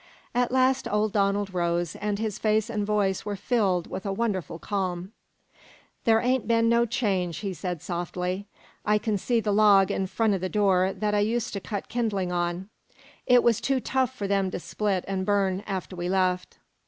[0.33, 4.57] At last old Donald rose, and his face and voice were filled with a wonderful
[4.57, 5.11] calm.
[6.05, 8.47] "There ain't been no change," he said softly.
[8.83, 11.87] "I can see the log in front o' the door that I used to cut
[11.87, 12.67] kindling on.
[13.27, 16.57] It was too tough for them to split an' burn after we left.